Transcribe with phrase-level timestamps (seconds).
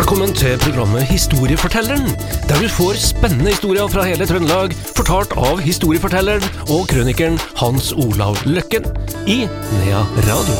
[0.00, 2.06] Velkommen til programmet Historiefortelleren,
[2.48, 8.40] der du får spennende historier fra hele Trøndelag, fortalt av historiefortelleren og krønikeren Hans Olav
[8.48, 8.88] Løkken
[9.28, 10.56] i Nea Radio.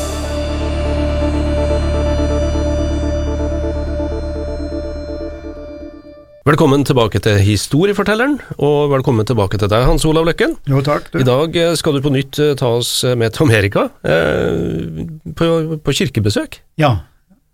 [6.45, 10.59] Velkommen tilbake til Historiefortelleren, og velkommen tilbake til deg, Hans Olav Løkken.
[10.69, 11.09] Jo, takk.
[11.09, 11.23] Du.
[11.25, 15.55] I dag eh, skal du på nytt eh, ta oss med til Amerika, eh, på,
[15.81, 16.61] på kirkebesøk.
[16.77, 16.99] Ja,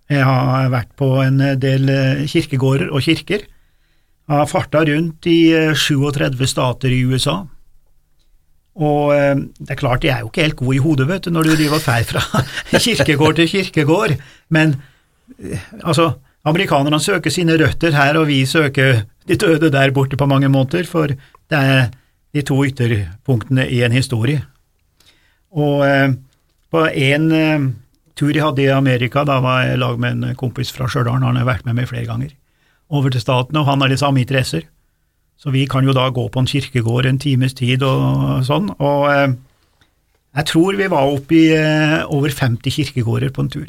[0.10, 3.44] jeg har vært på en del eh, kirkegårder og kirker.
[4.28, 7.42] Jeg har farta rundt i eh, 37 stater i USA.
[8.78, 11.34] Og eh, det er klart, jeg er jo ikke helt god i hodet, vet du,
[11.34, 12.44] når du driver og fer fra
[12.86, 14.16] kirkegård til kirkegård,
[14.54, 14.76] men
[15.40, 16.12] eh, altså,
[16.48, 20.86] amerikanerne søker sine røtter her, og vi søker de døde der borte på mange måter,
[20.88, 21.90] for det er
[22.36, 24.44] de to ytterpunktene i en historie.
[25.58, 26.14] Og eh,
[26.72, 27.68] på en eh,
[28.17, 31.21] tur jeg hadde i Amerika, da var jeg i lag med en kompis fra Stjørdal,
[31.23, 32.34] han har vært med meg flere ganger,
[32.90, 34.65] over til staten, og han har de samme interesser.
[35.37, 39.04] Så vi kan jo da gå på en kirkegård en times tid og sånn, og
[39.12, 39.35] eh,
[40.37, 43.68] jeg tror vi var oppe i eh, over 50 kirkegårder på en tur.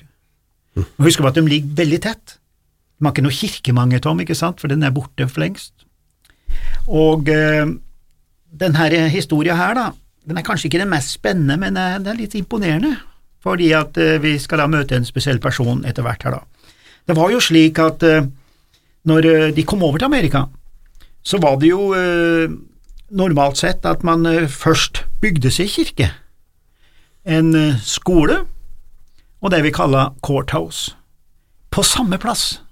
[0.78, 2.38] Og Husk på at de ligger veldig tett.
[2.98, 5.74] De har ikke noe kirkemange, Tom, ikke sant, for den er borte for lengst.
[6.88, 7.68] Og eh,
[8.48, 9.86] denne historia her, da,
[10.28, 12.96] den er kanskje ikke den mest spennende, men den er litt imponerende,
[13.44, 16.70] fordi at eh, vi skal da møte en spesiell person etter hvert her, da.
[17.08, 18.27] Det var jo slik at eh,
[19.08, 20.47] når eh, de kom over til Amerika,
[21.22, 21.92] så var det jo
[23.11, 26.06] normalt sett at man først bygde seg kirke,
[27.28, 27.50] en
[27.84, 28.39] skole
[29.42, 30.95] og det vi kaller courthouse,
[31.70, 32.62] på samme plass.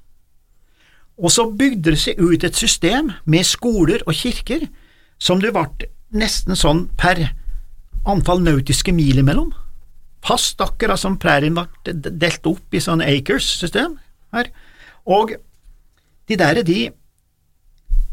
[1.20, 4.68] Og så bygde det seg ut et system med skoler og kirker
[5.18, 7.26] som det ble nesten sånn per
[8.08, 9.52] antall nautiske mil imellom.
[10.24, 13.98] Fast akkurat som prærien ble delt opp i sånn acres-system
[14.34, 14.50] her.
[15.06, 15.36] Og
[16.26, 16.88] de der, de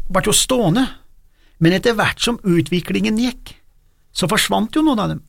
[0.08, 0.84] ble jo stående,
[1.58, 3.56] men etter hvert som utviklingen gikk,
[4.14, 5.22] så forsvant jo noen av dem.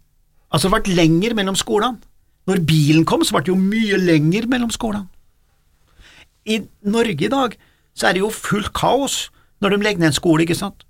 [0.53, 2.01] Altså det ble lenger mellom skolene.
[2.45, 5.07] Når bilen kom, så ble det jo mye lenger mellom skolene.
[6.45, 7.55] I Norge i dag
[7.97, 9.31] så er det jo fullt kaos
[9.63, 10.83] når de legger ned en skole, ikke sant.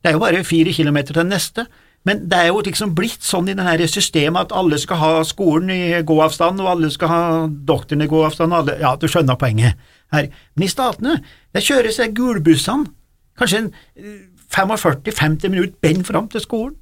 [0.00, 1.66] Det er jo bare fire kilometer til neste,
[2.04, 5.12] men det er jo liksom blitt sånn i det her systemet at alle skal ha
[5.24, 9.40] skolen i gåavstand, og alle skal ha doktoren i gåavstand, og alle, ja, du skjønner
[9.40, 9.80] poenget
[10.12, 10.28] her.
[10.52, 11.16] Men i statene,
[11.56, 12.92] der kjøres de gulbussene,
[13.40, 13.70] kanskje en
[14.52, 16.76] 45-50 minutter bend fram til skolen.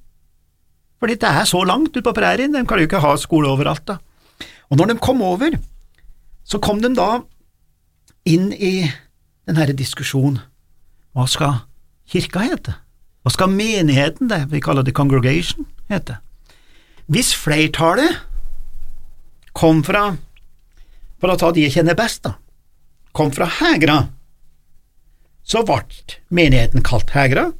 [1.02, 3.86] Fordi det er så langt ute på prærien, de kan jo ikke ha skole overalt,
[3.86, 3.98] da.
[4.70, 5.54] Og når de kom over,
[6.44, 7.22] så kom de da
[8.26, 8.90] inn i
[9.46, 10.40] den herre diskusjonen,
[11.14, 11.62] hva skal
[12.10, 12.74] kirka hete?
[13.22, 16.18] Hva skal menigheten, det vi kaller det congregation, hete?
[17.06, 18.18] Hvis flertallet
[19.54, 20.16] kom fra,
[21.22, 22.34] for å ta de jeg kjenner best, da,
[23.14, 23.98] kom fra Hegra,
[25.46, 25.84] så ble
[26.34, 27.50] menigheten kalt Hegra,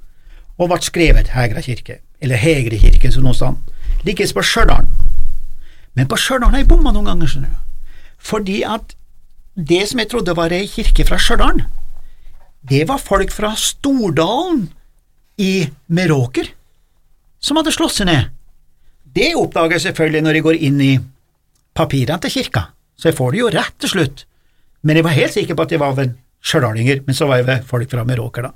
[0.58, 3.54] og ble skrevet Hegra kirke, eller Hegre kirke, som noe sted.
[4.06, 4.88] Likes på Stjørdal.
[5.94, 7.88] Men på Stjørdal har jeg bomma noen ganger, skjønner du,
[8.22, 8.96] fordi at
[9.54, 11.64] det som jeg trodde var ei kirke fra Stjørdal,
[12.66, 14.70] det var folk fra Stordalen
[15.40, 16.50] i Meråker
[17.42, 18.30] som hadde slått seg ned.
[19.12, 20.92] Det oppdager jeg selvfølgelig når jeg går inn i
[21.76, 22.66] papirene til kirka,
[22.96, 24.24] så jeg får det jo rett til slutt,
[24.82, 27.48] men jeg var helt sikker på at jeg var vel stjørdalinger, men så var jeg
[27.48, 28.52] vel folk fra Meråker, da.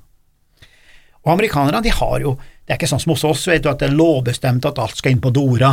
[1.26, 3.82] Og amerikanerne, de har jo, det er ikke sånn som hos oss, vet du, at
[3.82, 5.72] det er lovbestemt at alt skal inn på Dora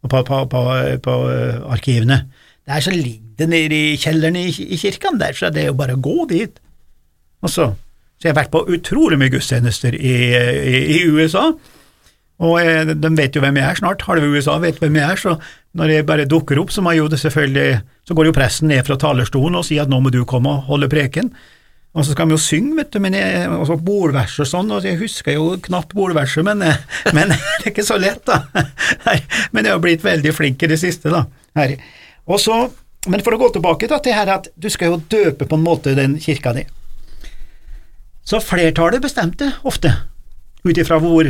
[0.00, 0.62] og på, på, på,
[1.04, 2.22] på uh, arkivene.
[2.68, 5.76] Der så ligger det nede i kjelleren i, i kirken der, så det er jo
[5.76, 6.56] bare å gå dit.
[7.44, 7.68] Og så,
[8.20, 11.46] så jeg har vært på utrolig mye gudstjenester i, i, i USA,
[12.40, 15.20] og jeg, de vet jo hvem jeg er snart, halve USA vet hvem jeg er,
[15.20, 15.36] så
[15.76, 19.66] når jeg bare dukker opp, så, jo så går jo presten ned fra talerstolen og
[19.68, 21.32] sier at nå må du komme og holde preken,
[21.90, 24.68] og så skal vi jo synge, vet du, men jeg, og så bordvers og sånn,
[24.70, 26.62] og jeg husker jo knapt bordverset, men,
[27.16, 28.44] men det er ikke så lett, da.
[29.54, 31.24] Men jeg har blitt veldig flink i det siste, da.
[32.30, 32.60] Og så,
[33.10, 35.64] men for å gå tilbake da, til her at du skal jo døpe på en
[35.66, 36.62] måte den kirka di.
[38.30, 39.90] Så flertallet bestemte ofte,
[40.62, 41.26] ut ifra hvor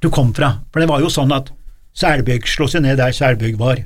[0.00, 1.52] du kom fra, for det var jo sånn at
[1.98, 3.82] Selbygg slo seg ned der Selbygg var,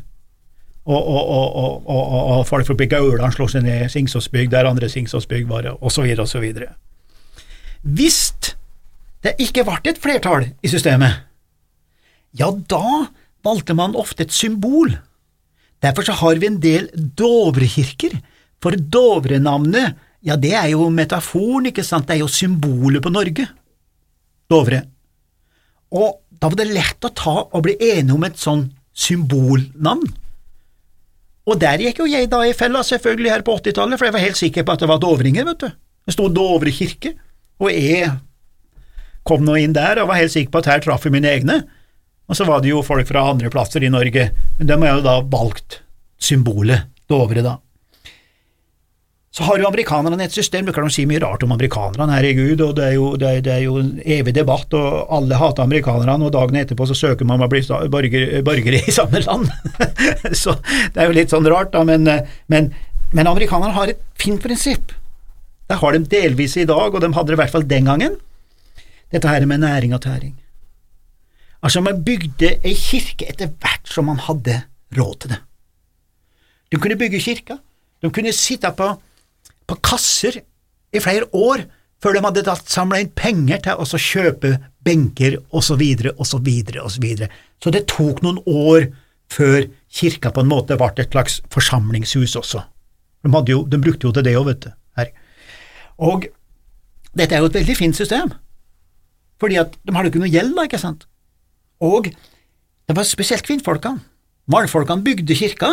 [0.82, 5.69] og, og, og, og, folk fra Gauland slo seg ned Singsåsbygg der andre Singsåsbygg var,
[5.79, 6.73] og så videre og så videre.
[7.82, 8.20] Hvis
[9.23, 11.23] det ikke ble et flertall i systemet,
[12.38, 13.09] ja, da
[13.47, 14.94] valgte man ofte et symbol.
[15.82, 18.19] Derfor så har vi en del Dovrekirker,
[18.62, 23.48] for Dovrenavnet, ja, det er jo metaforen, ikke sant, det er jo symbolet på Norge,
[24.50, 24.82] Dovre.
[25.92, 30.04] Og da var det lett å ta og bli enige om et sånn symbolnavn.
[31.42, 34.22] Og der gikk jo jeg da i fella, selvfølgelig, her på 80-tallet, for jeg var
[34.22, 35.72] helt sikker på at det var dovringer, vet du.
[36.06, 37.14] Det sto Dovre kirke,
[37.62, 38.10] og jeg
[39.26, 41.60] kom nå inn der og var helt sikker på at her traff jeg mine egne.
[42.30, 44.28] Og så var det jo folk fra andre plasser i Norge,
[44.58, 45.80] men dem har jo da valgt
[46.22, 47.58] symbolet Dovre, da.
[49.32, 52.61] Så har jo amerikanerne et system, du kan jo si mye rart om amerikanerne, herregud,
[52.61, 55.64] og det er, jo, det, er, det er jo, en evig debatt, og alle hater
[55.64, 57.62] amerikanerne, og dagen etterpå så søker man å bli
[57.94, 59.46] borger, borgere i samme land.
[60.43, 60.52] så
[60.93, 62.05] det er jo litt sånn rart, da, men,
[62.52, 62.69] men,
[63.17, 64.93] men amerikanerne har et fint prinsipp.
[65.64, 68.19] Det har de delvis i dag, og de hadde det i hvert fall den gangen.
[69.17, 70.35] Dette her med næring og tæring.
[71.64, 74.58] Altså, man bygde ei kirke etter hvert som man hadde
[74.99, 75.40] råd til det.
[76.69, 77.56] De kunne bygge kirka,
[78.05, 78.90] de kunne sitte på
[79.72, 80.42] på kasser
[80.92, 81.64] i flere år
[82.02, 85.80] før de hadde samla inn penger til å kjøpe benker osv.,
[86.19, 86.48] osv.,
[86.82, 87.06] osv.
[87.62, 88.90] Så det tok noen år
[89.32, 92.64] før kirka på en måte ble et slags forsamlingshus også.
[93.22, 94.70] De, jo, de brukte jo til det òg, vet du.
[94.98, 95.12] Her.
[96.02, 96.26] Og
[97.16, 98.32] dette er jo et veldig fint system,
[99.40, 101.06] fordi at de hadde ikke noe gjeld, da, ikke sant?
[101.82, 104.02] Og det var spesielt kvinnfolkene.
[104.50, 105.70] Mannfolkene bygde kirka,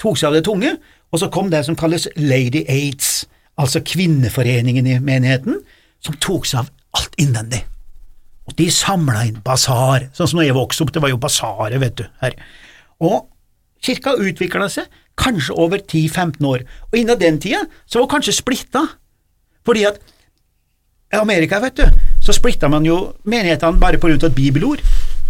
[0.00, 0.74] tok seg av det tunge,
[1.14, 5.60] og så kom det som kalles Lady Aids, altså kvinneforeningen i menigheten,
[6.02, 7.60] som tok seg av alt innvendig.
[8.50, 11.78] Og de samla inn basar, sånn som når jeg vokste opp, det var jo basaret,
[11.80, 12.34] vet du, her.
[12.98, 13.28] Og
[13.84, 14.90] kirka utvikla seg
[15.20, 18.82] kanskje over 10–15 år, og innen den tida så var kanskje splitta,
[19.64, 20.02] fordi at
[21.14, 21.86] i Amerika, vet du,
[22.26, 24.82] så splitta man jo menighetene bare på rundt et bibelord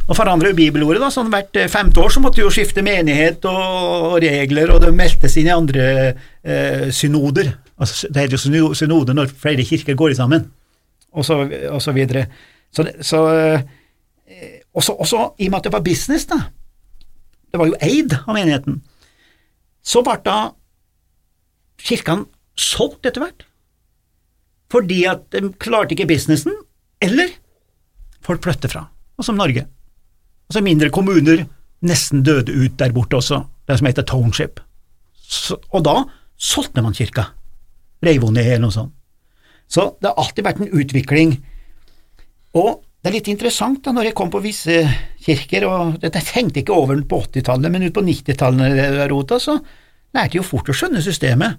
[0.04, 1.00] og forandra bibelordet.
[1.02, 4.92] da, sånn Hvert eh, femte år så måtte jo skifte menighet og, regler, og det
[4.96, 7.54] meldtes inn i andre eh, synoder.
[7.80, 10.50] Altså, det heter jo synode når flere kirker går sammen,
[11.14, 11.40] og så,
[11.70, 12.26] og så videre.
[12.74, 16.42] Så, så eh, også, også, i og med at det var business, da,
[17.50, 18.82] det var jo eid av menigheten,
[19.84, 20.38] så ble da
[21.84, 22.28] kirkene
[22.58, 23.46] solgt etter hvert,
[24.72, 26.54] fordi at de klarte ikke businessen,
[27.04, 27.30] eller
[28.24, 29.66] folk flytter fra, og som Norge.
[30.48, 31.44] Altså mindre kommuner
[31.84, 34.60] nesten døde ut der borte også, det som heter township.
[35.24, 35.96] Så, og da
[36.40, 37.28] solgte man kirka,
[38.04, 38.94] reiv henne ned eller noe sånt.
[39.68, 41.38] Så det har alltid vært en utvikling.
[42.60, 44.78] Og det er litt interessant da, når jeg kom på visse
[45.24, 49.58] kirker, og dette tenkte ikke over på 80-tallet, men ut på 90-tallet så
[50.14, 51.58] lærte jeg jo fort å skjønne systemet.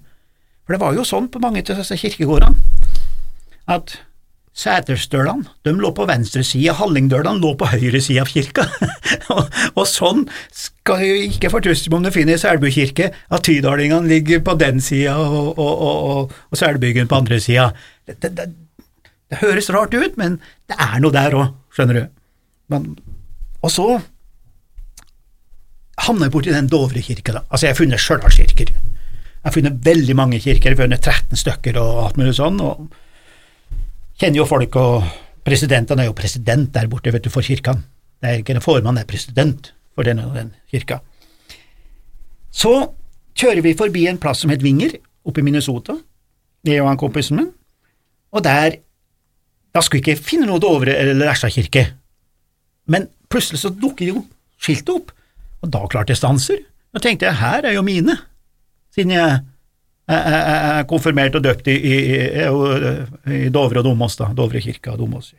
[0.66, 2.56] For det var jo sånn på mange av disse kirkegårdene
[3.70, 3.98] at
[4.56, 8.64] Sæterstølene de lå på venstre side, Hallingdølene lå på høyre side av kirka,
[9.34, 10.22] og, og, sånn
[10.56, 15.18] skal jo ikke fortuste om du finner Selbu kirke, at tydalingene ligger på den sida
[15.20, 17.68] og, og, og, Selbyggen på andre sida.
[18.08, 18.48] Det, det, det,
[19.28, 22.04] det, høres rart ut, men det er noe der òg, skjønner du.
[22.72, 22.94] Men,
[23.60, 23.90] og så
[26.06, 27.44] havner jeg borti den Dovre kirka, da.
[27.50, 28.72] Altså, jeg har funnet Stjørdalskirker.
[28.72, 32.62] Jeg har funnet veldig mange kirker, jeg har funnet 13 stykker og alt mulig sånn.
[32.64, 32.86] og
[34.20, 35.04] kjenner jo folk, og
[35.46, 37.76] presidenten er jo president der borte, vet du, for kirka.
[38.20, 41.00] Det er ikke en formann, det er president for den og den kirka.
[42.50, 42.72] Så
[43.36, 44.96] kjører vi forbi en plass som het Vinger,
[45.26, 45.98] oppe i Minnesota,
[46.66, 47.52] jeg og han kompisen min,
[48.32, 48.82] og der
[49.76, 51.82] Da skulle vi ikke finne noe Dovre eller Lesja-kirke,
[52.88, 54.22] men plutselig så dukker jo
[54.56, 55.10] skiltet opp,
[55.60, 56.62] og da klarte jeg stanser.
[56.96, 58.14] Da tenkte jeg her er jo mine,
[58.96, 59.42] siden jeg
[60.06, 62.44] er konfirmert og døpt i, i, i,
[63.46, 65.32] i Dovre og Domås, da, Dovre kirke og Domås.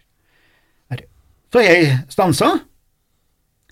[1.53, 2.49] Så jeg stansa,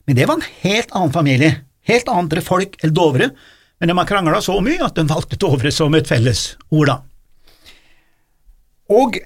[0.08, 1.52] men det var en helt annen familie,
[1.90, 3.34] helt andre folk enn Dovre,
[3.80, 6.98] men de har krangla så mye at de valgte Dovre som et felles ord, da.
[8.96, 9.20] Og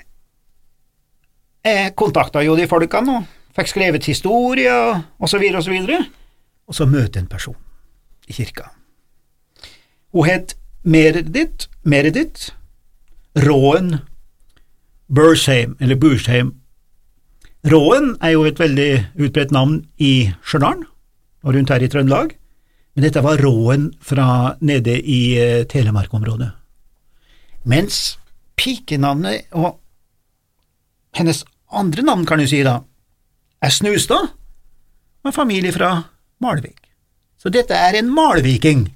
[1.68, 6.02] jeg kontakta jo de folkene og fikk skrevet historie og så videre og så videre,
[6.70, 7.58] og så møte en person
[8.30, 8.72] i kirka.
[10.16, 10.56] Hun het
[10.90, 12.50] Meredith, Meredith
[13.36, 14.00] Råen
[15.06, 16.56] Bursheim, eller Bursheim.
[17.70, 18.88] Råen er jo et veldig
[19.22, 20.82] utbredt navn i Stjørdal
[21.46, 22.34] og rundt her i Trøndelag,
[22.96, 26.50] men dette var Råen fra nede i uh, Telemark-området.
[27.70, 28.18] Mens
[28.58, 29.76] pikenavnet og
[31.14, 32.80] hennes andre navn, kan du si da,
[33.62, 34.34] er Snustad,
[35.22, 36.00] med familie fra
[36.42, 36.80] Malvik.
[37.38, 38.88] Så dette er en malviking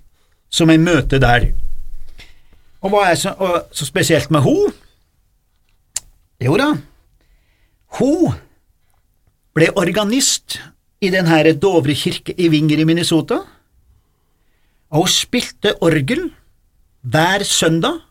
[0.50, 1.51] som jeg møter der
[2.83, 4.55] og hva er så, og, så spesielt med ho?
[6.43, 6.73] Jo da,
[7.99, 8.33] hun
[9.55, 10.57] ble organist
[11.03, 13.39] i den her Dovre kirke i Vinger i Minnesota,
[14.93, 16.27] og hun spilte orgel
[17.03, 18.01] hver søndag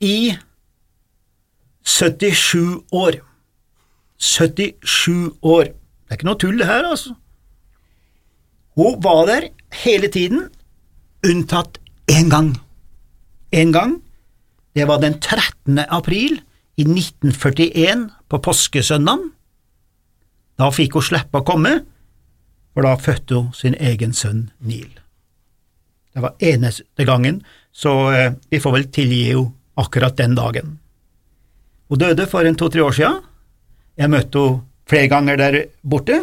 [0.00, 0.34] i
[1.84, 3.20] 77 år.
[4.18, 5.64] 77 år.
[5.64, 7.14] Det er ikke noe tull, det her, altså.
[8.74, 9.48] Hun var der
[9.84, 10.48] hele tiden,
[11.24, 11.78] unntatt
[12.10, 12.54] én gang.
[13.54, 14.00] Én gang,
[14.74, 15.78] det var den 13.
[15.78, 16.40] april
[16.76, 19.30] i 1941 på påskesøndagen.
[20.58, 21.76] Da fikk hun slippe å komme,
[22.74, 24.90] for da fødte hun sin egen sønn Neil.
[26.14, 30.76] Det var eneste gangen, så eh, vi får vel tilgi henne akkurat den dagen.
[31.90, 33.22] Hun døde for en to–tre år siden.
[33.98, 36.18] Jeg møtte henne flere ganger der borte.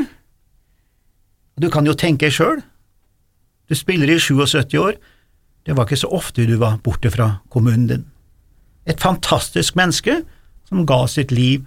[1.60, 2.60] Du kan jo tenke sjøl,
[3.72, 5.00] du spiller i 77 år,
[5.65, 8.06] det var ikke så ofte du var borte fra kommunen din.
[8.86, 10.22] Et fantastisk menneske
[10.68, 11.65] som ga sitt liv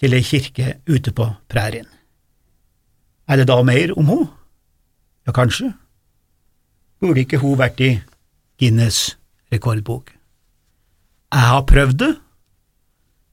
[0.00, 1.86] til ei kirke ute på prærien.
[3.28, 4.30] Er det da mer om henne?
[5.26, 5.72] Ja, kanskje.
[7.00, 7.90] Burde ikke hun vært i
[8.58, 9.16] Guinness
[9.52, 10.10] rekordbok?
[11.30, 12.10] Jeg har prøvd det,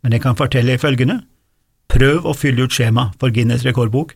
[0.03, 1.21] men jeg kan fortelle følgende.
[1.89, 4.13] Prøv å fylle ut skjema for Guinness rekordbok.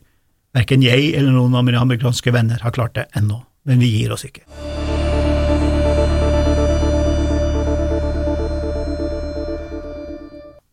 [0.54, 4.14] Verken jeg eller noen av mine amerikanske venner har klart det ennå, men vi gir
[4.14, 4.46] oss ikke.